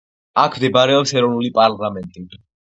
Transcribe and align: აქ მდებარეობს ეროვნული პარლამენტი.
აქ 0.43 0.57
მდებარეობს 0.59 1.15
ეროვნული 1.23 1.53
პარლამენტი. 1.61 2.27